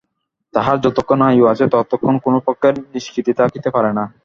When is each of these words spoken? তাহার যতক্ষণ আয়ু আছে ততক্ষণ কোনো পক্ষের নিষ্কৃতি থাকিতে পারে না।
তাহার 0.53 0.77
যতক্ষণ 0.85 1.19
আয়ু 1.27 1.43
আছে 1.51 1.65
ততক্ষণ 1.73 2.15
কোনো 2.25 2.37
পক্ষের 2.47 2.75
নিষ্কৃতি 2.93 3.31
থাকিতে 3.39 3.69
পারে 3.75 3.91
না। 3.97 4.03